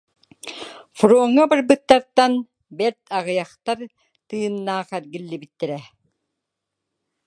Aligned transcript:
Фроҥҥа 0.97 1.43
барбыттартан 1.49 2.33
бэрт 2.77 3.01
аҕыйахтар 3.17 3.79
тыыннаах 4.27 4.89
эргиллибиттэрэ. 4.97 5.79